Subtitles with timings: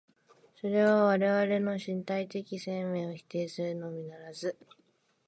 [0.55, 4.57] それは我々の身体的生命を否定するのみならず、